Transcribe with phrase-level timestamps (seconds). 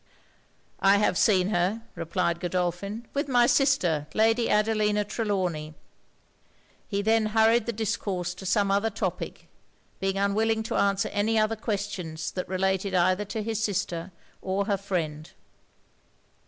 [0.79, 5.75] 'I have seen her,' replied Godolphin, 'with my sister, Lady Adelina Trelawny.'
[6.87, 9.47] He then hurried the discourse to some other topic;
[9.99, 14.11] being unwilling to answer any other questions that related either to his sister
[14.41, 15.33] or her friend.